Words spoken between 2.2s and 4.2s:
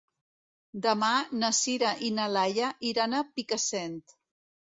Laia iran a Picassent.